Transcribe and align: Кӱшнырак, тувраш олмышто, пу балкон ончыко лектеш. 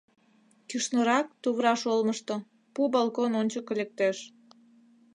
Кӱшнырак, 0.69 1.27
тувраш 1.41 1.81
олмышто, 1.93 2.35
пу 2.73 2.81
балкон 2.95 3.31
ончыко 3.41 3.73
лектеш. 3.79 4.17